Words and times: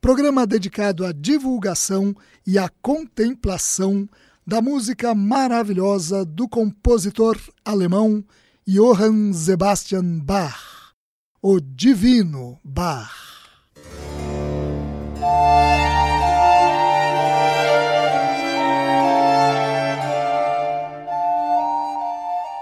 programa 0.00 0.46
dedicado 0.46 1.04
à 1.04 1.12
divulgação 1.12 2.14
e 2.46 2.56
à 2.58 2.70
contemplação 2.80 4.08
da 4.46 4.62
música 4.62 5.14
maravilhosa 5.14 6.24
do 6.24 6.48
compositor 6.48 7.36
alemão 7.64 8.24
Johann 8.66 9.32
Sebastian 9.32 10.20
Bach, 10.20 10.94
o 11.42 11.60
Divino 11.60 12.58
Bach. 12.64 13.28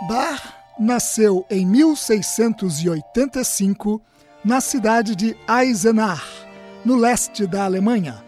Bach 0.08 0.42
nasceu 0.78 1.44
em 1.50 1.66
1685 1.66 4.00
na 4.44 4.60
cidade 4.60 5.16
de 5.16 5.36
Eisenach, 5.48 6.35
no 6.86 6.94
leste 6.94 7.48
da 7.48 7.64
Alemanha, 7.64 8.22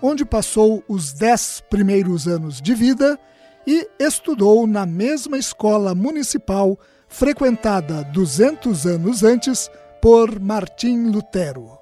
onde 0.00 0.24
passou 0.24 0.82
os 0.88 1.12
dez 1.12 1.62
primeiros 1.68 2.26
anos 2.26 2.58
de 2.58 2.74
vida 2.74 3.20
e 3.66 3.86
estudou 4.00 4.66
na 4.66 4.86
mesma 4.86 5.36
escola 5.36 5.94
municipal 5.94 6.78
frequentada 7.06 8.02
200 8.04 8.86
anos 8.86 9.22
antes 9.22 9.70
por 10.00 10.40
Martim 10.40 11.10
Lutero. 11.10 11.76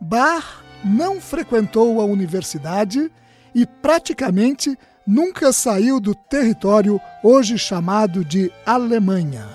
Bach 0.00 0.64
não 0.82 1.20
frequentou 1.20 2.00
a 2.00 2.04
universidade 2.06 3.12
e 3.54 3.66
praticamente 3.66 4.74
nunca 5.06 5.52
saiu 5.52 6.00
do 6.00 6.14
território 6.14 6.98
hoje 7.22 7.58
chamado 7.58 8.24
de 8.24 8.50
Alemanha. 8.64 9.46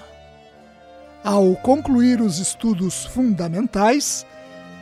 Ao 1.23 1.55
concluir 1.55 2.21
os 2.21 2.37
estudos 2.37 3.05
fundamentais, 3.05 4.25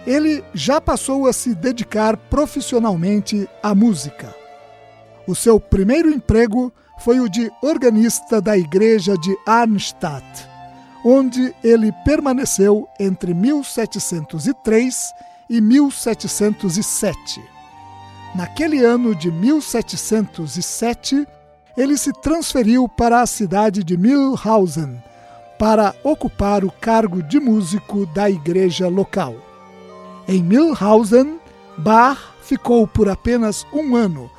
ele 0.06 0.44
já 0.54 0.80
passou 0.80 1.28
a 1.28 1.34
se 1.34 1.54
dedicar 1.54 2.18
profissionalmente 2.18 3.48
à 3.62 3.76
música. 3.76 4.34
O 5.28 5.36
seu 5.36 5.60
primeiro 5.60 6.10
emprego 6.10 6.74
foi 7.00 7.20
o 7.20 7.30
de 7.30 7.52
organista 7.62 8.42
da 8.42 8.58
igreja 8.58 9.18
de 9.18 9.36
Arnstadt, 9.46 10.48
onde 11.04 11.54
ele 11.64 11.92
permaneceu 12.04 12.88
entre 13.00 13.34
1703 13.34 15.14
e 15.50 15.62
1707. 15.62 17.42
Naquele 18.36 18.84
ano 18.84 19.16
de 19.16 19.32
1707, 19.32 21.28
ele 21.78 21.98
se 21.98 22.12
transferiu 22.22 22.88
para 22.88 23.22
a 23.22 23.26
cidade 23.26 23.84
de 23.84 23.98
Milhausen 23.98 25.02
para 25.58 25.96
ocupar 26.04 26.64
o 26.64 26.72
cargo 26.72 27.24
de 27.24 27.40
músico 27.40 28.06
da 28.08 28.30
igreja 28.30 28.88
local. 28.88 29.49
Em 30.32 30.44
Milhausen, 30.44 31.40
Bach 31.76 32.20
ficou 32.44 32.86
por 32.86 33.10
apenas 33.10 33.66
um 33.74 33.96
ano, 33.96 34.30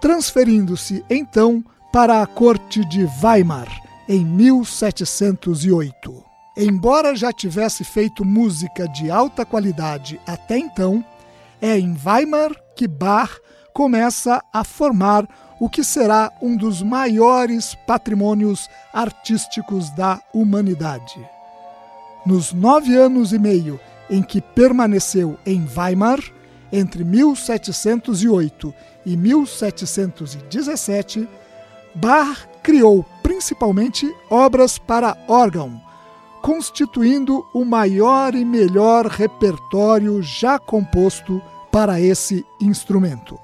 transferindo-se 0.00 1.04
então 1.10 1.62
para 1.92 2.22
a 2.22 2.26
corte 2.26 2.82
de 2.88 3.06
Weimar 3.22 3.68
em 4.08 4.24
1708. 4.24 6.24
Embora 6.56 7.14
já 7.14 7.30
tivesse 7.30 7.84
feito 7.84 8.24
música 8.24 8.88
de 8.88 9.10
alta 9.10 9.44
qualidade 9.44 10.18
até 10.26 10.56
então, 10.56 11.04
é 11.60 11.78
em 11.78 11.94
Weimar 11.94 12.50
que 12.74 12.88
Bach 12.88 13.36
começa 13.74 14.42
a 14.50 14.64
formar 14.64 15.28
o 15.60 15.68
que 15.68 15.84
será 15.84 16.32
um 16.40 16.56
dos 16.56 16.80
maiores 16.80 17.74
patrimônios 17.86 18.66
artísticos 18.94 19.90
da 19.90 20.22
humanidade. 20.32 21.20
Nos 22.24 22.54
nove 22.54 22.96
anos 22.96 23.34
e 23.34 23.38
meio 23.38 23.78
em 24.08 24.22
que 24.22 24.40
permaneceu 24.40 25.38
em 25.46 25.66
Weimar 25.76 26.20
entre 26.72 27.04
1708 27.04 28.74
e 29.06 29.16
1717, 29.16 31.28
Bach 31.94 32.48
criou 32.62 33.04
principalmente 33.22 34.12
obras 34.28 34.76
para 34.78 35.16
órgão, 35.28 35.80
constituindo 36.42 37.46
o 37.54 37.64
maior 37.64 38.34
e 38.34 38.44
melhor 38.44 39.06
repertório 39.06 40.20
já 40.22 40.58
composto 40.58 41.40
para 41.70 42.00
esse 42.00 42.44
instrumento. 42.60 43.38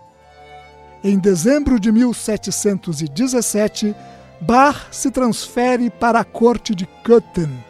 Em 1.02 1.18
dezembro 1.18 1.80
de 1.80 1.90
1717, 1.92 3.96
Bach 4.40 4.88
se 4.90 5.10
transfere 5.10 5.88
para 5.88 6.20
a 6.20 6.24
corte 6.24 6.74
de 6.74 6.86
Köthen, 7.04 7.64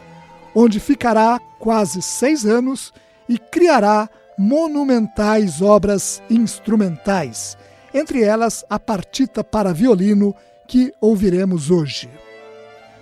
onde 0.55 0.79
ficará 0.79 1.39
quase 1.61 2.01
seis 2.01 2.45
anos 2.45 2.91
e 3.29 3.37
criará 3.37 4.09
monumentais 4.37 5.61
obras 5.61 6.21
instrumentais, 6.29 7.57
entre 7.93 8.21
elas 8.23 8.65
a 8.69 8.77
partita 8.79 9.43
para 9.43 9.73
violino 9.73 10.33
que 10.67 10.93
ouviremos 10.99 11.69
hoje. 11.69 12.09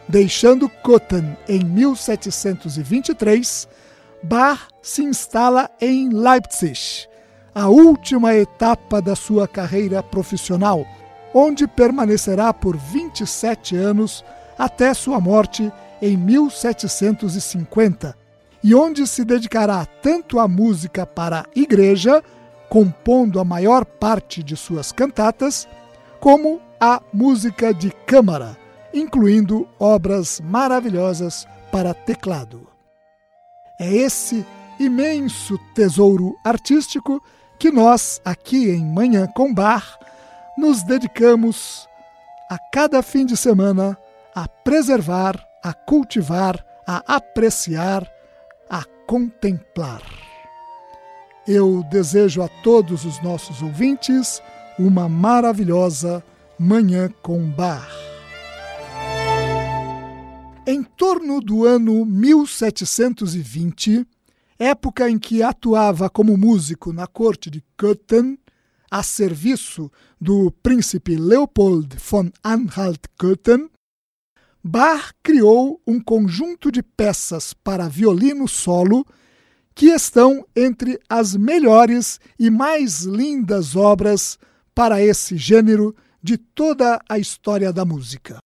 Deixando 0.07 0.67
Cotten 0.67 1.37
em 1.47 1.63
1723, 1.63 3.67
Bach 4.21 4.67
se 4.81 5.03
instala 5.03 5.69
em 5.79 6.09
Leipzig, 6.09 7.07
a 7.55 7.69
última 7.69 8.35
etapa 8.35 9.01
da 9.01 9.15
sua 9.15 9.47
carreira 9.47 10.03
profissional, 10.03 10.85
onde 11.33 11.65
permanecerá 11.67 12.53
por 12.53 12.75
27 12.75 13.77
anos 13.77 14.25
até 14.57 14.93
sua 14.93 15.21
morte 15.21 15.71
em 16.01 16.17
1750, 16.17 18.18
e 18.63 18.75
onde 18.75 19.07
se 19.07 19.23
dedicará 19.23 19.85
tanto 19.85 20.39
à 20.39 20.47
música 20.47 21.05
para 21.05 21.41
a 21.41 21.45
igreja, 21.55 22.23
compondo 22.69 23.39
a 23.39 23.45
maior 23.45 23.85
parte 23.85 24.43
de 24.43 24.55
suas 24.55 24.91
cantatas, 24.91 25.67
como 26.19 26.61
à 26.79 27.01
música 27.13 27.73
de 27.73 27.91
câmara, 28.05 28.57
incluindo 28.93 29.67
obras 29.79 30.41
maravilhosas 30.41 31.47
para 31.71 31.93
teclado. 31.93 32.67
É 33.79 33.91
esse 33.91 34.45
imenso 34.79 35.57
tesouro 35.73 36.35
artístico 36.43 37.21
que 37.57 37.71
nós, 37.71 38.21
aqui 38.23 38.69
em 38.69 38.85
Manhã 38.85 39.27
com 39.27 39.53
Bar, 39.53 39.97
nos 40.57 40.83
dedicamos 40.83 41.87
a 42.49 42.57
cada 42.71 43.01
fim 43.01 43.25
de 43.25 43.37
semana 43.37 43.97
a 44.33 44.47
preservar, 44.47 45.41
a 45.63 45.73
cultivar, 45.73 46.65
a 46.87 47.15
apreciar 47.15 48.09
contemplar. 49.09 50.03
Eu 51.47 51.83
desejo 51.89 52.43
a 52.43 52.47
todos 52.47 53.05
os 53.05 53.19
nossos 53.23 53.59
ouvintes 53.59 54.39
uma 54.77 55.09
maravilhosa 55.09 56.23
Manhã 56.59 57.11
com 57.23 57.49
Bar. 57.49 57.89
Em 60.67 60.83
torno 60.83 61.41
do 61.41 61.65
ano 61.65 62.05
1720, 62.05 64.05
época 64.59 65.09
em 65.09 65.17
que 65.17 65.41
atuava 65.41 66.07
como 66.07 66.37
músico 66.37 66.93
na 66.93 67.07
corte 67.07 67.49
de 67.49 67.63
Köthen, 67.75 68.37
a 68.91 69.01
serviço 69.01 69.91
do 70.21 70.51
príncipe 70.61 71.15
Leopold 71.15 71.97
von 71.97 72.29
Anhalt-Köthen, 72.43 73.71
Bach 74.63 75.13
criou 75.23 75.81
um 75.87 76.01
conjunto 76.01 76.71
de 76.71 76.83
peças 76.83 77.53
para 77.53 77.87
violino 77.87 78.47
solo 78.47 79.05
que 79.73 79.87
estão 79.87 80.45
entre 80.53 80.99
as 81.07 81.35
melhores 81.35 82.19
e 82.37 82.49
mais 82.49 83.03
lindas 83.03 83.75
obras 83.75 84.37
para 84.75 85.01
esse 85.01 85.37
gênero 85.37 85.95
de 86.21 86.37
toda 86.37 86.99
a 87.07 87.17
história 87.17 87.71
da 87.71 87.85
música. 87.85 88.39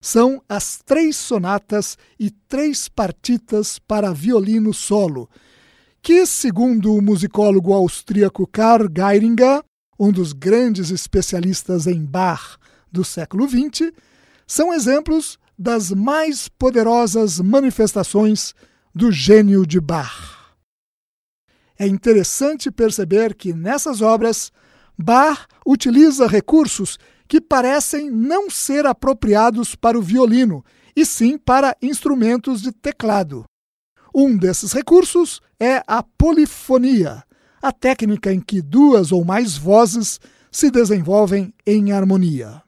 São 0.00 0.40
as 0.48 0.80
três 0.84 1.16
sonatas 1.16 1.98
e 2.18 2.30
três 2.30 2.88
partitas 2.88 3.80
para 3.80 4.12
violino 4.12 4.72
solo, 4.72 5.28
que, 6.00 6.24
segundo 6.26 6.94
o 6.94 7.02
musicólogo 7.02 7.72
austríaco 7.72 8.46
Karl 8.46 8.86
Geiringer, 8.88 9.62
um 9.98 10.12
dos 10.12 10.32
grandes 10.32 10.90
especialistas 10.90 11.88
em 11.88 12.04
Bach 12.04 12.56
do 12.90 13.04
século 13.04 13.48
XX, 13.48 13.92
são 14.52 14.70
exemplos 14.70 15.38
das 15.58 15.90
mais 15.90 16.46
poderosas 16.46 17.40
manifestações 17.40 18.52
do 18.94 19.10
gênio 19.10 19.64
de 19.64 19.80
Bach. 19.80 20.52
É 21.78 21.86
interessante 21.86 22.70
perceber 22.70 23.34
que 23.34 23.54
nessas 23.54 24.02
obras, 24.02 24.52
Bach 24.98 25.46
utiliza 25.66 26.26
recursos 26.26 26.98
que 27.26 27.40
parecem 27.40 28.10
não 28.10 28.50
ser 28.50 28.84
apropriados 28.84 29.74
para 29.74 29.98
o 29.98 30.02
violino, 30.02 30.62
e 30.94 31.06
sim 31.06 31.38
para 31.38 31.74
instrumentos 31.80 32.60
de 32.60 32.72
teclado. 32.72 33.46
Um 34.14 34.36
desses 34.36 34.74
recursos 34.74 35.40
é 35.58 35.82
a 35.86 36.02
polifonia, 36.02 37.24
a 37.62 37.72
técnica 37.72 38.30
em 38.30 38.38
que 38.38 38.60
duas 38.60 39.12
ou 39.12 39.24
mais 39.24 39.56
vozes 39.56 40.20
se 40.50 40.70
desenvolvem 40.70 41.54
em 41.66 41.90
harmonia. 41.90 42.61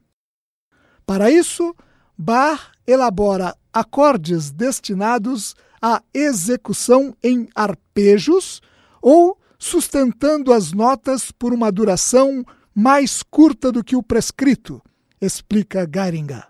Para 1.06 1.30
isso, 1.30 1.74
Bach 2.16 2.72
elabora 2.86 3.54
acordes 3.72 4.50
destinados 4.50 5.54
à 5.80 6.02
execução 6.12 7.14
em 7.22 7.48
arpejos 7.54 8.62
ou 9.02 9.38
sustentando 9.58 10.52
as 10.52 10.72
notas 10.72 11.30
por 11.30 11.52
uma 11.52 11.70
duração 11.70 12.44
mais 12.74 13.22
curta 13.22 13.70
do 13.70 13.84
que 13.84 13.96
o 13.96 14.02
prescrito, 14.02 14.82
explica 15.20 15.86
Garinga. 15.86 16.46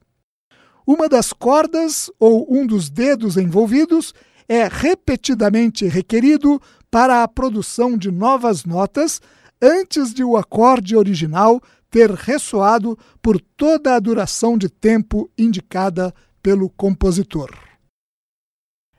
Uma 0.87 1.09
das 1.09 1.33
cordas 1.33 2.11
ou 2.19 2.47
um 2.49 2.67
dos 2.67 2.91
dedos 2.91 3.37
envolvidos 3.37 4.13
é 4.49 4.69
repetidamente 4.69 5.87
requerido 5.87 6.61
para 6.91 7.23
a 7.23 7.29
produção 7.29 7.97
de 7.97 8.11
novas 8.11 8.65
notas 8.65 9.21
antes 9.61 10.13
de 10.13 10.23
o 10.23 10.37
acorde 10.37 10.97
original 10.97 11.61
ter 11.95 12.11
ressoado 12.11 12.99
por 13.23 13.41
toda 13.41 13.95
a 13.95 14.01
duração 14.01 14.59
de 14.59 14.69
tempo 14.69 15.31
indicada 15.39 16.13
pelo 16.43 16.69
compositor. 16.69 17.57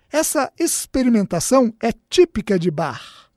Essa 0.10 0.50
experimentação 0.58 1.74
é 1.82 1.92
típica 2.10 2.58
de 2.58 2.72
Bach. 2.72 3.30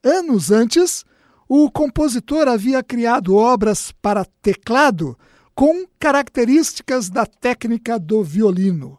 Anos 0.00 0.52
antes, 0.52 1.04
o 1.48 1.68
compositor 1.72 2.46
havia 2.46 2.84
criado 2.84 3.34
obras 3.34 3.90
para 3.90 4.24
teclado 4.24 5.18
com 5.56 5.84
características 5.98 7.10
da 7.10 7.26
técnica 7.26 7.98
do 7.98 8.22
violino. 8.22 8.96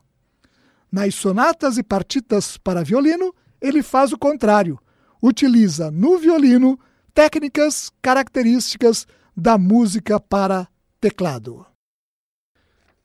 Nas 0.92 1.16
sonatas 1.16 1.78
e 1.78 1.84
partitas 1.84 2.58
para 2.58 2.84
violino, 2.84 3.34
ele 3.62 3.82
faz 3.82 4.12
o 4.12 4.18
contrário. 4.18 4.78
Utiliza 5.24 5.90
no 5.90 6.18
violino 6.18 6.78
técnicas 7.14 7.90
características 8.02 9.08
da 9.36 9.58
música 9.58 10.20
para 10.20 10.68
teclado. 11.00 11.66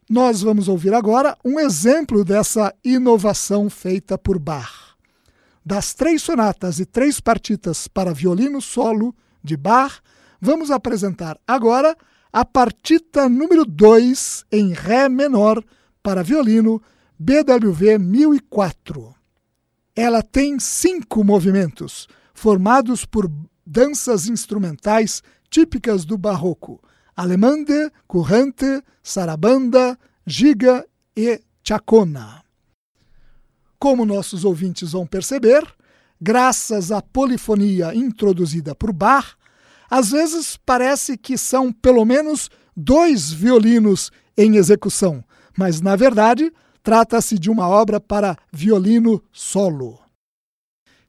Nós 0.09 0.43
vamos 0.43 0.69
ouvir 0.69 0.95
agora 0.95 1.37
um 1.45 1.59
exemplo 1.59 2.25
dessa 2.25 2.75
inovação 2.85 3.71
feita 3.71 4.19
por 4.19 4.39
Bach. 4.39 4.97
Das 5.65 5.95
três 5.95 6.23
sonatas 6.23 6.81
e 6.81 6.87
três 6.87 7.21
partitas 7.21 7.87
para 7.87 8.15
violino 8.15 8.61
solo 8.61 9.15
de 9.43 9.57
Bach, 9.57 10.01
vamos 10.41 10.71
apresentar 10.71 11.39
agora 11.47 11.97
a 12.33 12.45
partita 12.45 13.29
número 13.29 13.65
2 13.65 14.47
em 14.51 14.73
Ré 14.73 15.09
menor 15.09 15.63
para 16.03 16.23
violino 16.23 16.81
BWV 17.19 17.99
1004. 17.99 19.15
Ela 19.95 20.23
tem 20.23 20.59
cinco 20.59 21.23
movimentos, 21.23 22.09
formados 22.33 23.05
por 23.05 23.31
danças 23.67 24.27
instrumentais 24.29 25.23
típicas 25.51 26.05
do 26.05 26.17
barroco: 26.17 26.81
alemande, 27.17 27.91
currante, 28.07 28.83
sarabanda, 29.03 29.99
giga 30.27 30.87
e 31.17 31.41
chacona. 31.63 32.43
Como 33.79 34.07
nossos 34.07 34.45
ouvintes 34.45 34.93
vão 34.93 35.07
perceber, 35.07 35.67
graças 36.21 36.93
à 36.93 37.03
polifonia 37.03 37.95
introduzida 37.95 38.75
por 38.75 38.93
Bach, 38.93 39.35
às 39.91 40.11
vezes 40.11 40.57
parece 40.65 41.17
que 41.17 41.37
são 41.37 41.73
pelo 41.73 42.05
menos 42.05 42.49
dois 42.77 43.33
violinos 43.33 44.11
em 44.37 44.57
execução, 44.57 45.25
mas 45.57 45.81
na 45.81 45.97
verdade 45.97 46.53
trata-se 46.83 47.39
de 47.39 47.51
uma 47.51 47.69
obra 47.69 48.01
para 48.01 48.37
violino 48.53 49.23
solo. 49.33 49.99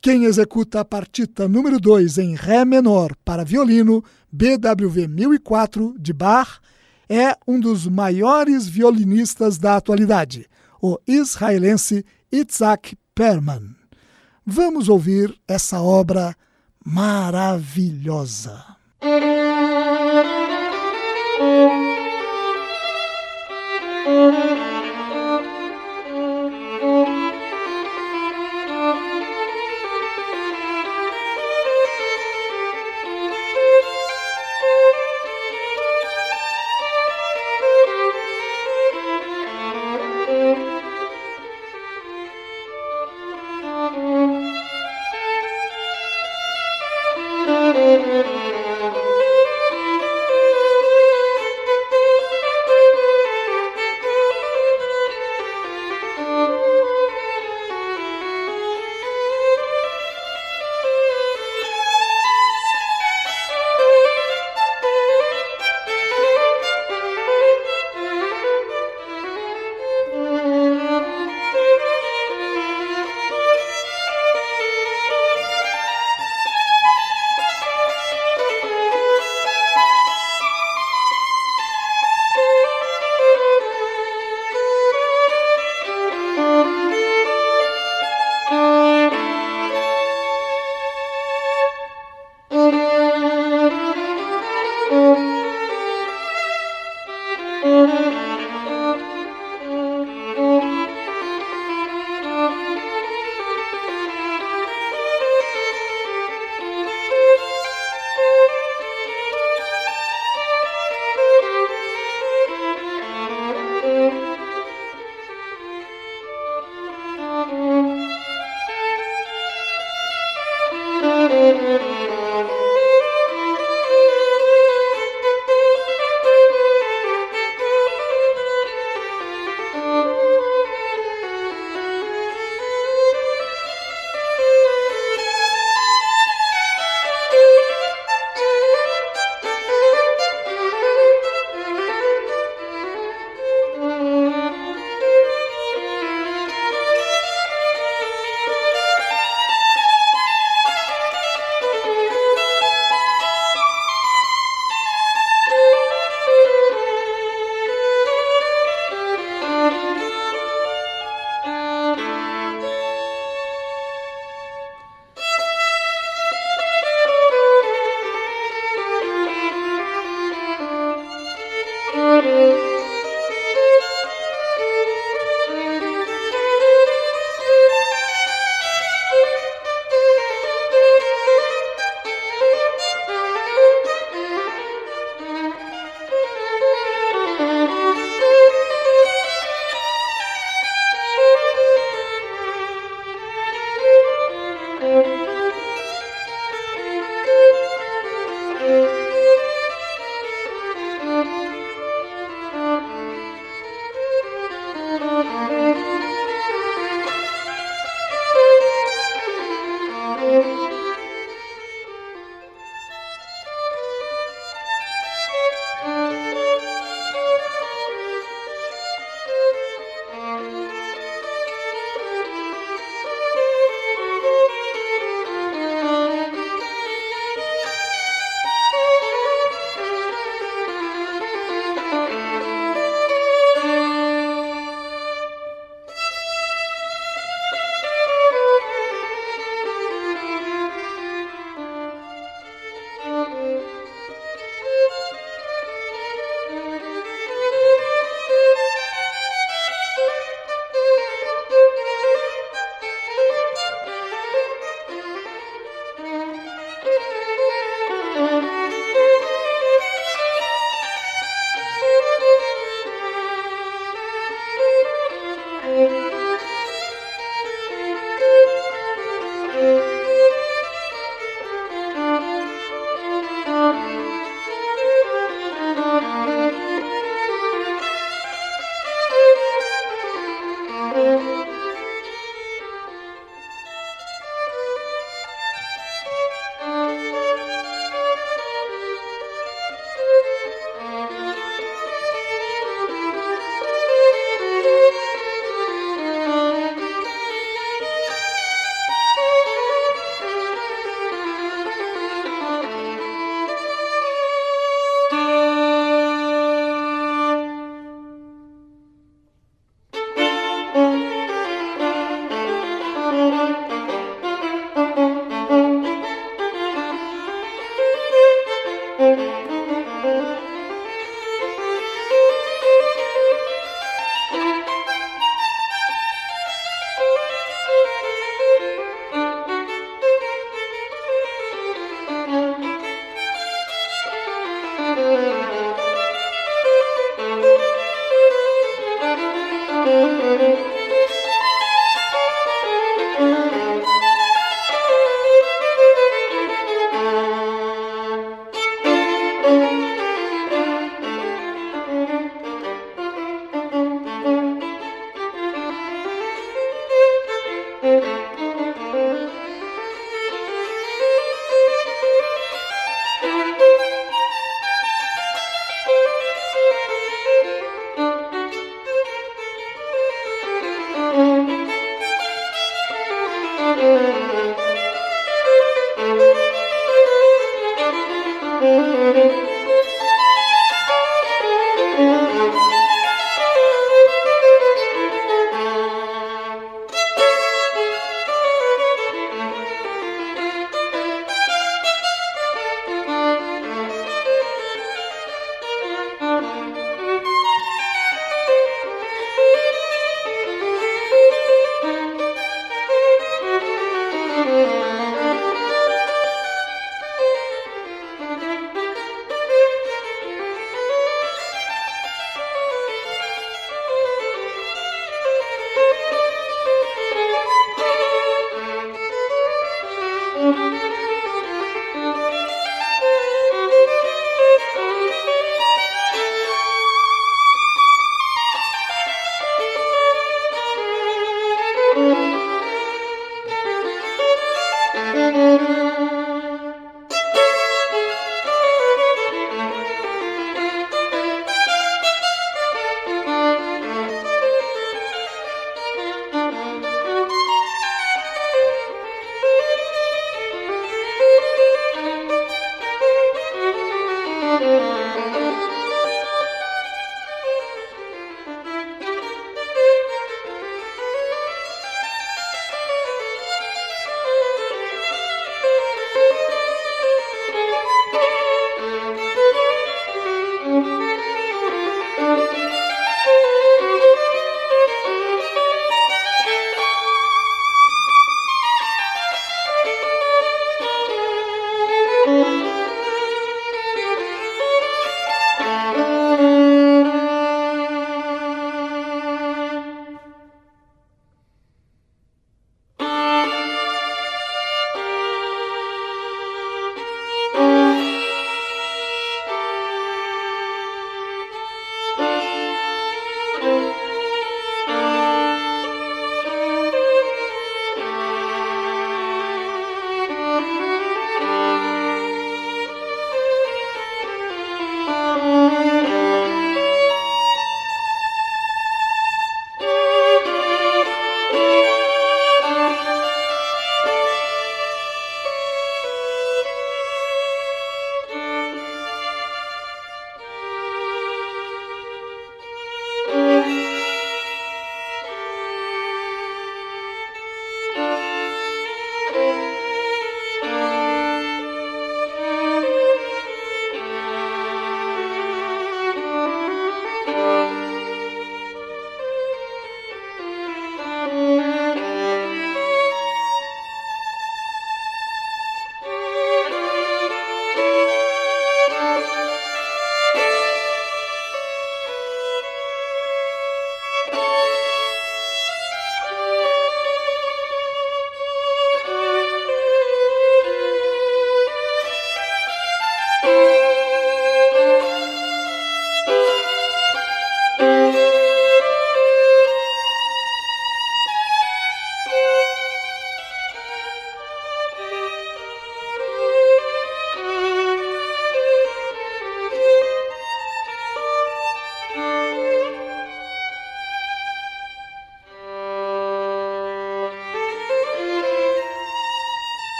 Quem 0.00 0.24
executa 0.24 0.80
a 0.80 0.84
partita 0.84 1.48
número 1.48 1.80
2 1.80 2.18
em 2.18 2.36
Ré 2.36 2.64
menor 2.64 3.16
para 3.24 3.44
violino 3.44 4.04
BWV 4.30 5.08
1004 5.08 5.94
de 5.98 6.12
Bach 6.12 6.60
é 7.08 7.36
um 7.46 7.58
dos 7.58 7.86
maiores 7.86 8.68
violinistas 8.68 9.56
da 9.56 9.76
atualidade, 9.76 10.46
o 10.80 10.98
israelense 11.06 12.04
Itzhak 12.30 12.96
Perman. 13.14 13.74
Vamos 14.44 14.88
ouvir 14.88 15.34
essa 15.46 15.80
obra 15.80 16.36
maravilhosa. 16.84 18.64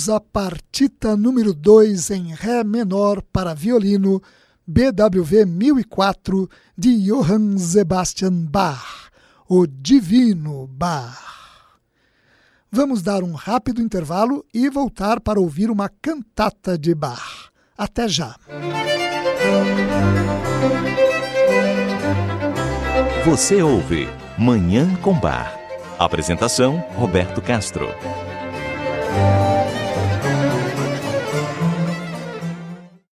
Ouvimos 0.00 0.08
a 0.08 0.20
partita 0.20 1.14
número 1.14 1.52
2 1.52 2.10
em 2.12 2.32
Ré 2.32 2.64
menor 2.64 3.20
para 3.30 3.52
violino, 3.52 4.22
BWV 4.66 5.44
1004, 5.44 6.48
de 6.78 6.96
Johann 7.02 7.58
Sebastian 7.58 8.46
Bach, 8.46 9.10
o 9.46 9.66
Divino 9.66 10.66
Bach. 10.68 11.18
Vamos 12.72 13.02
dar 13.02 13.22
um 13.22 13.32
rápido 13.32 13.82
intervalo 13.82 14.42
e 14.54 14.70
voltar 14.70 15.20
para 15.20 15.38
ouvir 15.38 15.70
uma 15.70 15.90
cantata 16.00 16.78
de 16.78 16.94
Bach. 16.94 17.50
Até 17.76 18.08
já! 18.08 18.36
Você 23.26 23.60
ouve 23.60 24.08
Manhã 24.38 24.94
com 25.02 25.12
Bar. 25.12 25.58
Apresentação: 25.98 26.78
Roberto 26.96 27.42
Castro. 27.42 27.88